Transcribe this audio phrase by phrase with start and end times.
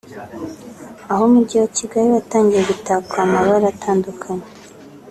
[1.11, 4.45] aho umujyi wa Kigali watangiye gutakwa amabara atandukanye